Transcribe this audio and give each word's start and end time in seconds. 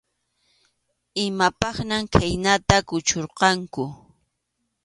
Imapaqñam 1.25 2.03
khaynata 2.13 2.75
kuchurqanku. 2.87 3.83